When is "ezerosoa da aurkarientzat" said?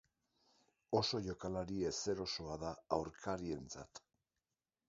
1.91-4.03